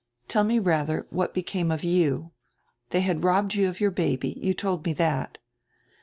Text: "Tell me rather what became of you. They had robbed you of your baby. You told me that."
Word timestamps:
"Tell 0.27 0.43
me 0.43 0.57
rather 0.57 1.05
what 1.11 1.31
became 1.31 1.69
of 1.69 1.83
you. 1.83 2.31
They 2.89 3.01
had 3.01 3.23
robbed 3.23 3.53
you 3.53 3.69
of 3.69 3.79
your 3.79 3.91
baby. 3.91 4.29
You 4.41 4.55
told 4.55 4.83
me 4.83 4.93
that." 4.93 5.37